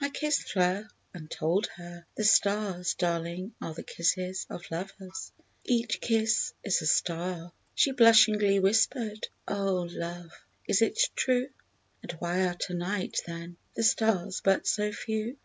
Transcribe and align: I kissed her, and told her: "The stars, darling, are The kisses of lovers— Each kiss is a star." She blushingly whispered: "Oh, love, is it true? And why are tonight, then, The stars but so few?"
I 0.00 0.10
kissed 0.10 0.52
her, 0.52 0.88
and 1.12 1.28
told 1.28 1.66
her: 1.74 2.06
"The 2.14 2.22
stars, 2.22 2.94
darling, 2.94 3.52
are 3.60 3.74
The 3.74 3.82
kisses 3.82 4.46
of 4.48 4.70
lovers— 4.70 5.32
Each 5.64 6.00
kiss 6.00 6.52
is 6.62 6.82
a 6.82 6.86
star." 6.86 7.50
She 7.74 7.90
blushingly 7.90 8.60
whispered: 8.60 9.26
"Oh, 9.48 9.88
love, 9.90 10.30
is 10.68 10.82
it 10.82 11.02
true? 11.16 11.48
And 12.00 12.12
why 12.20 12.46
are 12.46 12.54
tonight, 12.54 13.22
then, 13.26 13.56
The 13.74 13.82
stars 13.82 14.40
but 14.40 14.68
so 14.68 14.92
few?" 14.92 15.36